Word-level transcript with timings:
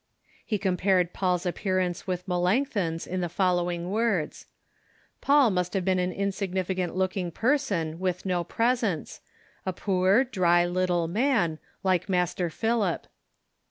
He 0.43 0.57
com 0.57 0.77
pared 0.77 1.13
Paul's 1.13 1.45
appearance 1.45 2.07
with 2.07 2.27
Melanchthon's 2.27 3.05
in 3.05 3.21
the 3.21 3.29
following 3.29 3.91
words:" 3.91 4.47
Paul 5.21 5.51
must 5.51 5.75
have 5.75 5.85
been 5.85 5.99
an 5.99 6.11
insignificant 6.11 6.95
looking 6.95 7.29
person, 7.29 7.99
with 7.99 8.25
no 8.25 8.43
presence; 8.43 9.21
a 9.63 9.73
poor, 9.73 10.23
dry, 10.23 10.65
little 10.65 11.07
man, 11.07 11.59
like 11.83 12.09
Master 12.09 12.49
Philip." 12.49 13.05